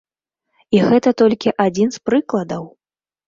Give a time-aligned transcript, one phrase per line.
[0.77, 2.63] І гэта толькі адзін з прыкладаў.